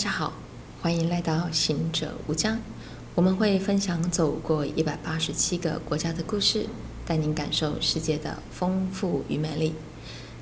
[0.00, 0.32] 大家好，
[0.80, 2.58] 欢迎来到行者无疆。
[3.14, 6.64] 我们会分享走过一百八十七个国家的故事，
[7.04, 9.74] 带您感受世界的丰富与美丽。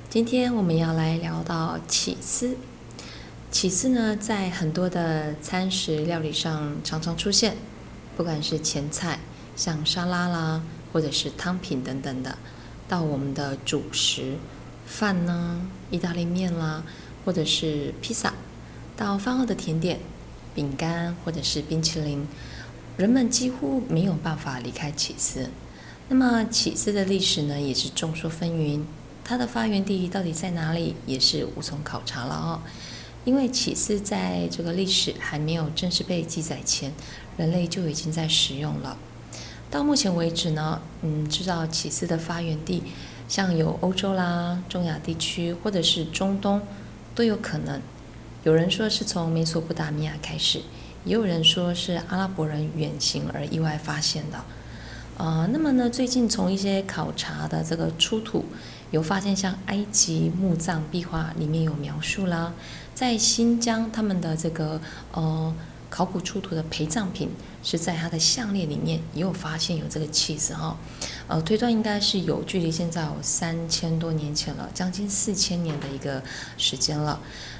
[0.09, 2.55] 今天我们要来聊到起司。
[3.51, 7.57] 起司呢，在很多的餐食料理上常常出现，
[8.15, 9.19] 不管是前菜，
[9.57, 10.63] 像沙拉啦，
[10.93, 12.37] 或者是汤品等等的，
[12.87, 14.37] 到我们的主食，
[14.85, 16.81] 饭呢，意大利面啦，
[17.25, 18.33] 或者是披萨。
[18.99, 19.97] 到饭后的甜点、
[20.53, 22.27] 饼干或者是冰淇淋，
[22.97, 25.49] 人们几乎没有办法离开起司。
[26.09, 28.83] 那么起司的历史呢，也是众说纷纭，
[29.23, 32.59] 它的发源地到底在哪里，也是无从考察了哦。
[33.23, 36.91] 因为起司在这个历史还没有正式被记载前，
[37.37, 38.97] 人类就已经在食用了。
[39.71, 42.83] 到目前为止呢，嗯，知道起司的发源地，
[43.29, 46.61] 像有欧洲啦、中亚地区或者是中东，
[47.15, 47.81] 都有可能。
[48.43, 50.61] 有人说是从美索不达米亚开始，
[51.03, 54.39] 也有人说是阿拉伯人远行而意外发现的。
[55.17, 58.45] 呃，那么呢，最近从一些考察的这个出土，
[58.91, 62.53] 有发现像埃及墓葬壁画里面有描述啦，
[62.95, 64.79] 在新疆他们的这个
[65.11, 65.53] 呃
[65.89, 67.29] 考古出土的陪葬品
[67.61, 70.77] 是在它的项链里面也有发现有这个起司哈，
[71.27, 76.23] 呃，推断应该是有距离现在有三千多年前了，将近四千年的一个
[76.57, 77.19] 时间了。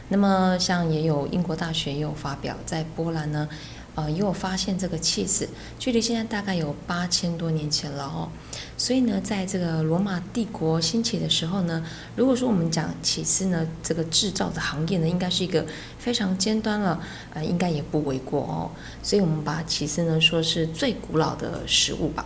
[0.10, 3.48] 那么，像也有英国大学也有发表，在波兰呢，
[3.94, 8.28] 呃，也有发现这个起司，距离现在大概有八千多年前了哦。
[8.76, 11.86] 所以呢，在这个罗马帝国兴起的时候呢，
[12.16, 15.64] 如果说我们讲起司呢，这个制造的行业呢，应该是一个
[16.00, 17.00] 非常尖端了，
[17.36, 18.72] 呃，应该也不为过哦。
[19.04, 22.26] 所以我们把起司呢说是最古老的食物吧。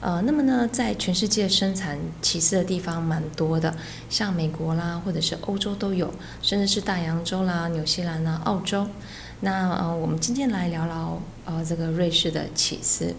[0.00, 3.74] 呃，那么呢，在全世界生产起司的地方蛮多的，
[4.08, 8.86] 像美国啦，或者是欧洲都有，甚至是大洋洲啦、纽西兰啦、澳洲。
[9.40, 13.14] 那呃，我们今天来聊聊呃这个瑞士的起司。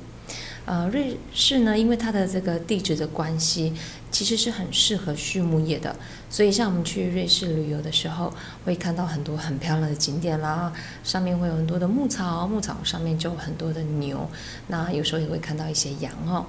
[0.66, 3.74] 呃，瑞士呢，因为它的这个地址的关系，
[4.12, 5.96] 其实是很适合畜牧业的。
[6.30, 8.32] 所以，像我们去瑞士旅游的时候，
[8.64, 10.72] 会看到很多很漂亮的景点啦，
[11.04, 14.30] 上面会有很多的牧草，牧草上面就有很多的牛。
[14.68, 16.46] 那有时候也会看到一些羊哦。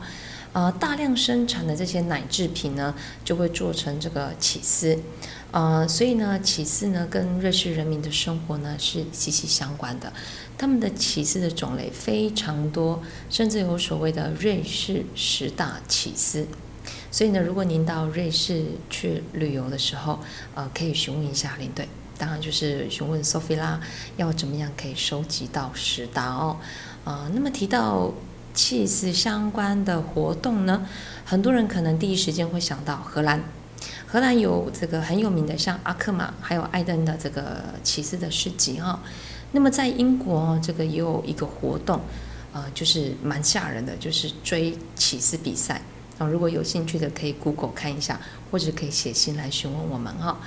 [0.53, 2.95] 呃，大量生产的这些奶制品呢，
[3.25, 4.99] 就会做成这个起司。
[5.53, 10.13] 呃，所以呢，起司呢跟瑞士人民的生活呢是息息相关的。
[10.59, 16.47] 他们的起司的种类非常多，甚至有所谓的瑞士十大起司。
[17.11, 20.19] 所以呢，如果您到瑞士去旅游的时候，
[20.55, 21.89] 呃，可以询问一下领队，
[22.19, 23.81] 当然就是询问 Sophie 啦，
[24.17, 26.57] 要怎么样可以收集到十大哦。
[27.05, 28.13] 啊、呃，那么提到
[28.53, 30.87] 起司相关的活动呢，
[31.25, 33.43] 很多人可能第一时间会想到荷兰。
[34.07, 39.01] 荷兰有这个很有名的，像阿克玛，还有艾登的这个骑士的市集哈、
[39.53, 42.01] 那么在英国，这个也有一个活动，
[42.53, 45.81] 呃，就是蛮吓人的，就是追骑士比赛。
[46.19, 50.39] 啊、如果有兴趣的，可以 Google 看一下，或者可以写信来询问我们哈、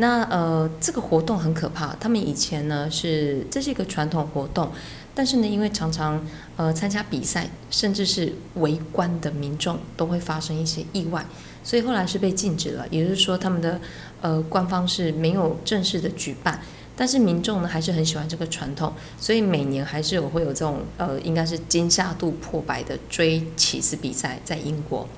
[0.00, 4.70] 那呃，这个活动很可怕，他们以前呢是这是一个传统活动，
[5.12, 6.24] 但是呢，因为常常
[6.56, 11.26] 呃参加比赛，甚至是围观的民众都会发生一些意外，
[11.64, 12.86] 所以后来是被禁止了。
[12.90, 13.80] 也就是说，他们的
[14.20, 16.60] 呃官方是没有正式的举办。
[16.94, 25.08] 但是民众呢还是很喜欢这个传统，所以每年还是有会有这种呃，应该是惊吓度破百的追起司比赛在英国。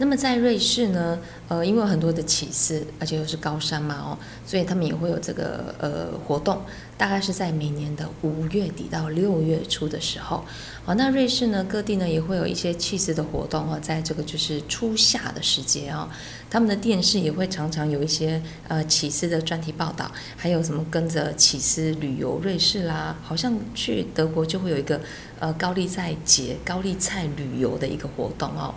[0.00, 1.18] 那么在瑞士呢，
[1.48, 6.62] 呃，因为有很多的起司，而且又是高山嘛，哦，所以他们也会有这个呃活动，
[6.96, 10.42] 大概是在每年的五月底到六月初的时候。
[10.86, 16.08] 好，那瑞士呢各地呢也会有一些起司的活动哦，在这个就是初夏的时节哦，
[16.48, 24.98] 他们的电视也会常常有一些呃起司的专题报道，还有什么跟着起司旅游瑞士啦，好像去德国就会有一个
[25.38, 28.74] 呃高丽菜节、高丽菜旅游的一个活动哦。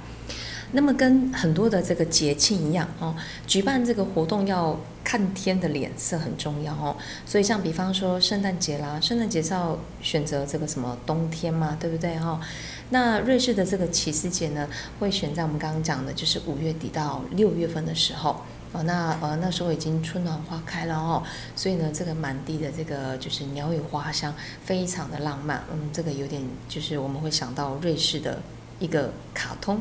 [0.75, 3.15] 那么跟很多的这个节庆一样哦，
[3.45, 12.41] 举办这个活动要看天的脸色很重要哦，所以像比方说圣诞节啦，圣诞节是要选择这个什么冬天嘛，对不对哈？
[12.89, 14.67] 那瑞士的这个骑士节呢，
[14.99, 18.41] 会选在我们刚刚讲的，就是五月底到六月份的时候
[18.71, 21.21] 哦，那呃那时候已经春暖花开了哦，
[21.55, 24.33] 所以呢，这个满地的这个就是鸟语花香，
[24.63, 28.41] 非常的浪漫，嗯，这个有点就是我们会想到瑞士的
[28.79, 29.79] 一个卡通。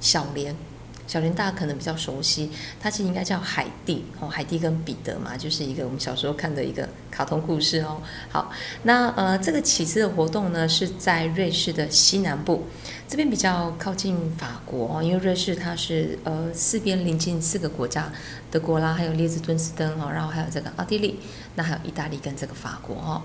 [0.00, 0.54] 小莲，
[1.06, 2.50] 小莲大家可能比较熟悉，
[2.80, 8.00] 它其实应该叫海蒂哦，海蒂跟彼得嘛，就是一个我们小时候看的一个卡通故事哦。
[8.30, 8.50] 好，
[8.84, 12.64] 那呃，这个起司的活动呢是在瑞士的西南部，
[13.10, 18.08] 这边比较靠近法国哦，因为瑞士它是呃四边临近四个国家，
[18.52, 21.18] 德国啦，还有列支敦斯登哦，然后还有这个奥地利，
[21.56, 23.24] 那还有意大利跟这个法国哈，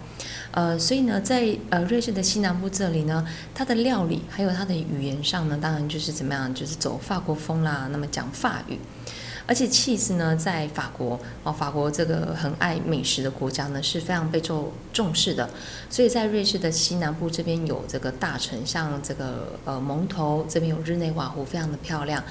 [0.49, 8.79] 呃，所以呢，在呃瑞士的西南部这里呢，它的料理还有它的语言上呢，当然就是怎么样，就是走法国风啦，那么讲法语。
[9.47, 15.49] 而且起司呢，在法国哦，法国这个很爱美食的国家呢，是非常被重重视的。
[15.89, 22.23] 所以在瑞士的西南部这边有这个大城，像这个呃蒙头这边有日内瓦湖，非常的漂亮。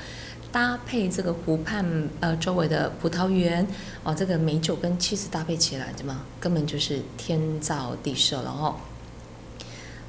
[0.50, 1.84] 搭配这个湖畔
[2.20, 3.67] 呃周围的葡萄园
[4.05, 8.76] 哦，这个美酒跟起司搭配起来，怎么根本就是天造地设了哦。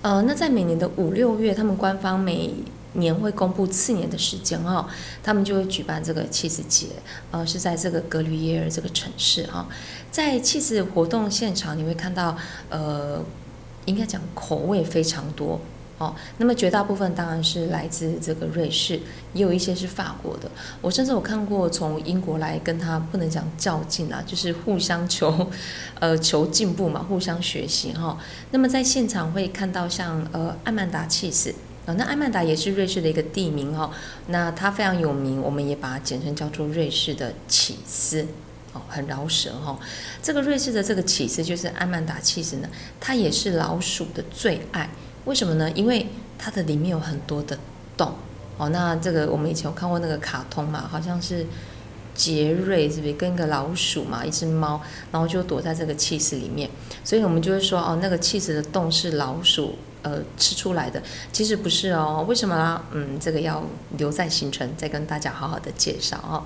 [0.04, 2.54] 呃，那在每年的五六月，他们官方每
[2.96, 4.86] 年会公布次年的时间哦，
[5.24, 6.88] 他们就会举办这个起司节，
[7.32, 9.68] 呃，是在这个格吕耶尔这个城市哈，
[10.12, 12.38] 在起司活动现场，你会看到，
[12.70, 13.24] 呃，
[13.86, 15.60] 应该讲口味非常多
[15.98, 16.16] 哦。
[16.38, 19.00] 那么绝大部分当然是来自这个瑞士，
[19.34, 20.50] 也有一些是法国的。
[20.82, 25.50] 我甚至有看过从英国来跟他不能讲较劲啊，就是互相求，
[26.00, 28.18] 呃，求进步嘛，互相学习哈。
[28.52, 31.54] 那么在现场会看到像呃艾曼达起司。
[31.86, 33.92] 哦，那艾曼达也是瑞士的一个地名哦，
[34.28, 38.26] 那它非常有名，我们也把它简称叫做瑞士的起司，
[38.74, 39.78] 哦，很饶舌哈、
[40.20, 42.68] 这个瑞士的这个起司就是艾曼达起司呢，
[43.00, 44.90] 它也是老鼠的最爱，
[45.26, 45.70] 为什么呢？
[45.76, 46.08] 因为
[46.40, 47.56] 它的里面有很多的
[47.96, 48.16] 洞
[48.58, 48.70] 哦。
[48.70, 51.46] 那这个我们以前有看过那个卡通嘛，好像是
[52.16, 56.68] 杰瑞是不是跟一个老鼠嘛，一只猫，然后就躲在这个起司里面，
[57.04, 59.76] 所以我们就会说哦，那个起司的洞是老鼠。
[60.06, 61.02] 呃，吃出来的
[61.34, 62.80] 其实不是哦，为什么呢？
[62.92, 63.64] 嗯，这个要
[63.98, 66.46] 留在行程再跟大家好好的介绍哦。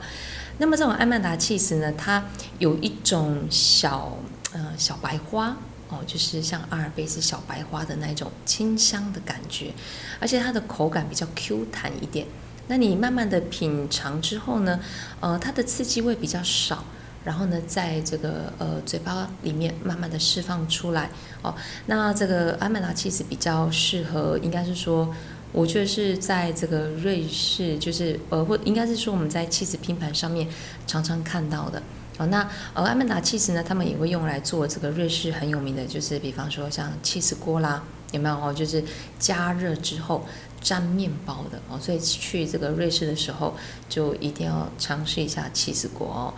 [0.60, 2.24] 那么这种艾曼达起司呢，它
[2.58, 4.18] 有一种小
[4.54, 5.58] 呃小白花
[5.90, 9.74] 哦，就是像阿尔卑斯小白花的那种清香的感觉，
[10.22, 12.26] 而且它的口感比较 Q 弹一点。
[12.68, 14.80] 那你慢慢的品尝之后呢，
[15.20, 16.86] 呃，它的刺激味比较少。
[17.30, 21.12] 然后呢，在这个呃嘴巴里面慢慢的释放出来
[21.44, 21.54] 哦。
[21.86, 25.14] 那这个阿曼达起司比较适合，应该是说，
[25.52, 30.48] 我觉得是在这个瑞士，就是呃或应该是说我们在起司拼盘上面
[30.88, 31.80] 常常看到的
[32.18, 32.26] 哦。
[32.26, 38.52] 那呃阿曼达起司呢，他们也会用来做这个瑞士很有名的，就是比方说像起司锅啦，有没有哦？
[38.52, 38.84] 就是
[39.20, 40.26] 加热之后
[40.60, 41.78] 沾面包的哦。
[41.80, 43.54] 所以去这个瑞士的时候，
[43.88, 46.34] 就一定要尝试一下起司锅哦。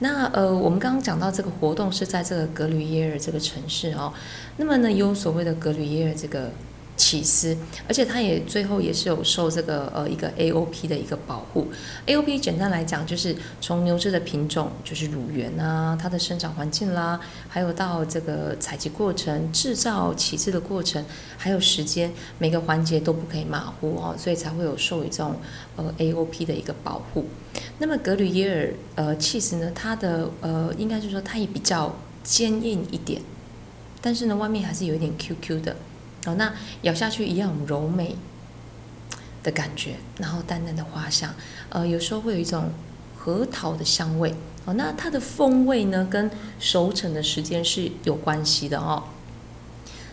[0.00, 4.12] 那呃，我们刚刚讲到这个活动是在这个格吕耶尔这个城市哦，
[4.58, 6.50] 那么呢，有所谓的格吕耶尔这个
[6.96, 7.56] 起司，
[7.86, 11.68] 而且它也最后也是有受这个呃一个 AOP 的一个保护。
[12.06, 21.04] AOP 简单来讲就是从牛只的品种，就是乳源啊，它的生长环境啦，还有到这个采集过程、制造起司的过程，
[21.36, 25.36] 还有时间，每个环节都不可以马虎哦，所以才会有授予这种
[25.76, 27.26] 呃 AOP 的一个保护。
[27.78, 31.94] 那么格吕耶尔呃起司呢，它的呃应该是说它也比较
[32.24, 33.20] 坚硬一点，
[34.00, 35.76] 但是呢外面还是有一点 QQ 的
[36.28, 36.52] 哦，那
[36.82, 38.16] 咬下去一样柔美
[39.42, 41.34] 的感觉，然后淡淡的花香，
[41.70, 42.70] 呃有时候会有一种
[43.16, 44.34] 核桃的香味
[44.64, 49.04] 哦，那它的风味呢跟熟成的时间是有关系的哦。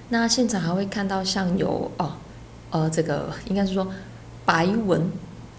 [0.10, 2.18] 那现场还会看到像有哦
[2.71, 3.88] 呃这个应该是说
[4.45, 5.09] 白纹，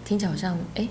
[0.03, 0.87] 听起来好像哎。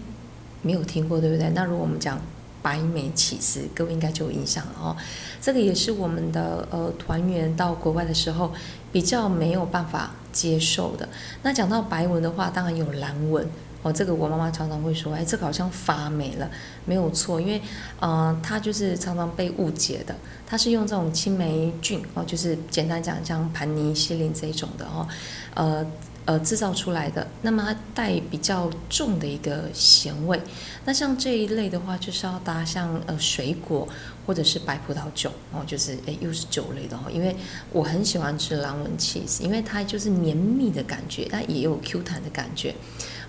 [0.66, 1.50] 没有听过，对不对？
[1.50, 2.18] 那如果我们讲
[2.64, 4.96] 白眉起司，各位应该就有印象了哦。
[5.38, 8.50] 这个也是我们的呃团员到国外的时候
[8.90, 11.06] 比较没有办法接受的。
[11.42, 13.46] 那讲到白纹的话，当然有蓝纹
[13.82, 13.92] 哦。
[13.92, 16.50] 这个我妈妈常常会说，哎，这个好像发霉了，
[16.86, 17.60] 没有错，因为
[18.00, 20.16] 呃它就是常常被误解的，
[20.46, 25.06] 它是用这种青霉菌哦，就是简单讲像盘尼西林这一种的哦，
[25.54, 25.86] 呃。
[26.26, 30.40] 呃，制造出来的，那么它带比较重的一个咸味。
[30.86, 33.86] 那像这一类的话，就是要搭像呃水果
[34.26, 37.10] 或者是白葡萄酒哦，就是诶又是酒类的哦。
[37.12, 37.36] 因为
[37.70, 42.74] 我很喜欢吃蓝纹 cheese，，因为它就是绵密的感觉，但也有 Q 弹的感觉。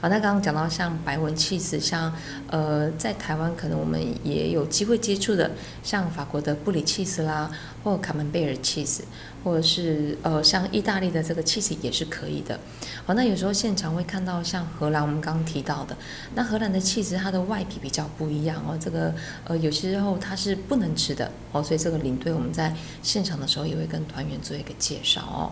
[0.06, 2.14] 好，那刚刚讲到像白纹起司，像
[2.52, 5.50] 呃在台湾可能我们也有机会接触的，
[5.82, 7.50] 像法国的布里起司啦，
[7.84, 9.04] 或卡门贝尔起司，
[9.44, 12.60] 或者是呃像意大利的这个起司也是可以的。
[13.04, 15.98] 好，那有时候现场会看到像荷兰，我们刚刚提到的，
[16.36, 19.12] 那荷兰的起司它的外皮比较不一样哦，这个
[19.46, 22.72] 呃有些时候它是不能吃的哦，所以这个领队我们在
[23.02, 25.52] 现场的时候也会跟团员做一个介绍哦。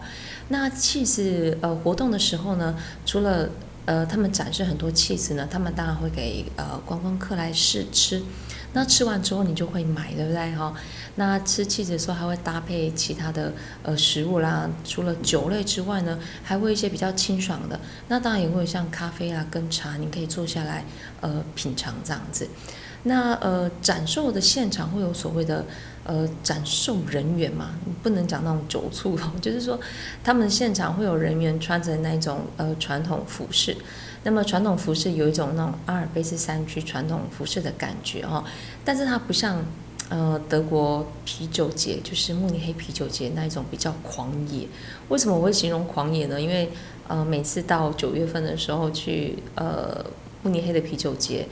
[0.50, 3.50] 那起司呃活动的时候呢，除了
[3.86, 8.24] 呃，他们展示很多起司呢，他们当然会给呃观光客来试吃。
[8.76, 10.74] 那吃完之后你就会买，对不对哈？
[11.16, 17.80] 那吃起司的时候还会搭配其他的呃食物啦，除了酒类之外呢，还会一些比较清爽的。
[18.08, 20.84] 那当然也会像咖啡啊跟茶，你可以坐下来
[21.22, 22.48] 呃品尝这样子。
[23.04, 25.64] 那呃展售的现场会有所谓的
[26.06, 29.80] 呃展售人员嘛，不能讲那种酒醋哦， 就是说
[30.24, 33.76] 他们现场会有人员穿着那一种呃传统服饰。
[34.26, 38.42] 那么传统服饰有一种那种阿尔卑斯山区传统服饰的感觉哦，
[38.86, 39.62] 但是它不像
[40.08, 44.66] 呃德国啤酒节，就是慕尼黑啤酒节那一种比较狂野。
[45.10, 46.40] 为什么我会形容狂野呢？
[46.40, 46.70] 因为
[47.10, 50.06] 呃每次到九月份的时候去呃
[50.42, 51.46] 慕尼黑的啤酒节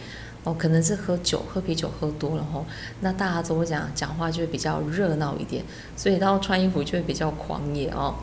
[0.44, 2.66] 哦，可能是喝酒喝啤酒喝多了吼，
[3.02, 5.64] 那大家都会讲讲话就会比较热闹一点，
[5.96, 8.16] 所以到穿衣服就会比较狂野哦。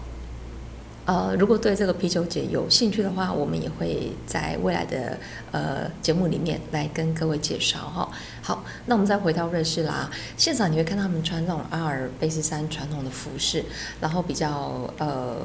[1.07, 5.19] 呃，如果对这个啤酒节有兴趣的话，我们也会在未来的
[5.53, 8.11] 呃节目里面来跟各位介绍哈。
[8.43, 13.65] 好，那我们再回到瑞士啦，现场你会看到他们穿这种阿尔卑斯山传统的服饰，
[14.03, 15.37] 然后比较呃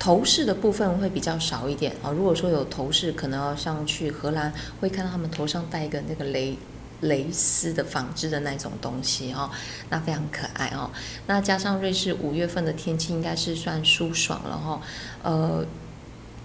[0.00, 2.10] 头饰的部分会比较少一点啊。
[2.10, 6.58] 如果说有头饰，可能要像去荷兰会看到他们头上戴一个那个雷。
[7.02, 9.48] 蕾丝的纺织的那种东西哦，
[9.88, 10.90] 那非常可爱哦。
[11.26, 14.82] 那加上瑞士五月份的天气应该是算舒爽了哈。
[15.22, 15.64] 呃，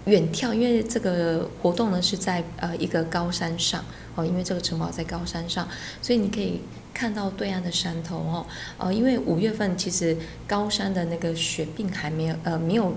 [0.06, 3.84] 远眺，因为这个活动呢是在呃一个高山上
[4.14, 5.68] 哦，因为这个城堡在高山上，
[6.00, 6.62] 所以你可以
[6.94, 8.46] 看到对岸的山头哦。
[8.78, 10.16] 呃，因为五月份其实
[10.48, 12.94] 高山的那个雪并还没有呃没有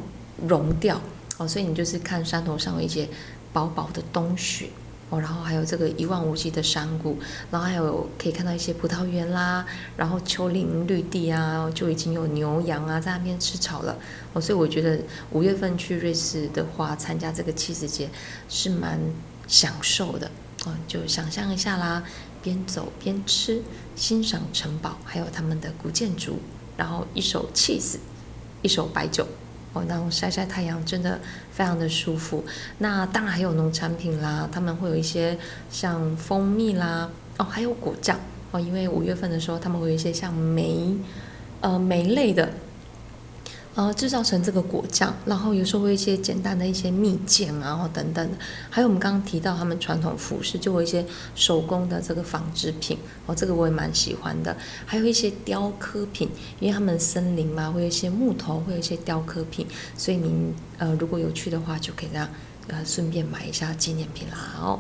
[0.47, 1.01] 融掉
[1.37, 3.07] 哦，所以你就是看山头上有一些
[3.51, 4.69] 薄薄的冬雪。
[5.11, 7.17] 哦，然后还有这个一望无际的山谷，
[7.49, 9.65] 然后还有可以看到一些葡萄园啦，
[9.97, 13.97] 然后丘陵绿地啊，就已经有牛羊啊在那边吃草了。
[14.33, 14.99] 哦，所以我觉得
[15.31, 18.07] 五月份去瑞士的话，参加这个起司节
[18.47, 18.99] 是蛮
[19.47, 20.29] 享受的。
[20.65, 22.03] 哦，就想象一下啦，
[22.43, 23.63] 边走边吃，
[23.95, 26.37] 欣赏城堡，还有他们的古建筑，
[26.77, 27.97] 然后一手起司，
[28.61, 29.25] 一手白酒。
[29.73, 31.19] 哦，然后晒晒太阳真的
[31.51, 32.43] 非常的舒服。
[32.77, 35.37] 那当然还有农产品啦，他们会有一些
[35.69, 38.19] 像蜂蜜啦，哦，还有果酱
[38.51, 40.95] 哦，因为五月份的时候他们会有一些像梅，
[41.61, 42.49] 呃，梅类的。
[43.75, 48.37] 呃，制造成这个果酱，然后有时候会一些简单的一些蜜饯啊，等等的，
[48.69, 62.27] 还有我们刚刚提到他们传统服饰，就会一些手工的这个纺织品，哦，这个我也蛮喜欢的，还有一些雕刻品，因为他们森林嘛，会有一些木头，会有一些雕刻品，所以您呃如果有去的话，就可以这样
[62.69, 64.79] 呃顺便买一下纪念品啦，哦，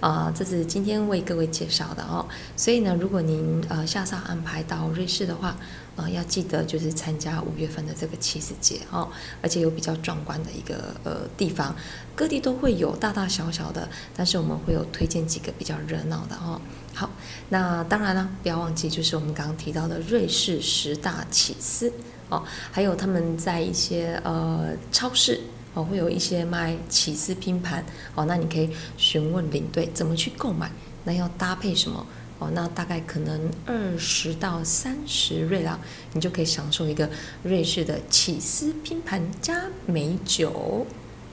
[0.00, 2.26] 啊、呃，这是今天为各位介绍的哦，
[2.56, 5.56] 所以呢，如果您呃下次安排到瑞士的话。
[5.96, 9.08] 呃，要记得就是参加五月份的这个起司节哦，
[9.40, 11.74] 而且有比较壮观的一个呃地方，
[12.14, 16.60] 各地都会有大大小小的，但是我们会有推荐几个比较热闹的哦。
[16.92, 17.08] 好，
[17.48, 21.90] 那当然了，不要忘记就是我们刚刚提到的瑞士十大起司
[22.28, 25.40] 哦，还有他们在一些呃超市
[25.76, 30.70] 哦会有一些卖起司拼盘哦，那你可以询问领队怎么去购买，
[31.04, 32.06] 那要搭配什么？
[32.38, 35.78] 哦，那大概可能二十到三十瑞郎，
[36.14, 37.10] 你就可以享受一个
[37.42, 40.86] 瑞士的起司拼盘加美酒。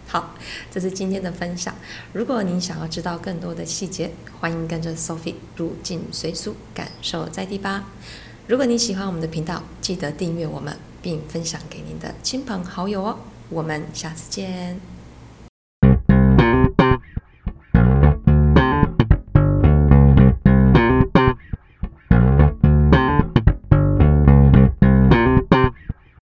[0.08, 0.36] 好，
[0.70, 1.74] 这是今天的分享。
[2.12, 7.86] 如果您想要知道更多的细节，欢迎跟着 Sophie 入境随俗，感受在地吧。
[8.48, 13.20] 如果你喜欢我们的频道，记得订阅我们，并分享给您的亲朋好友哦。
[13.54, 14.93] 我们下次见。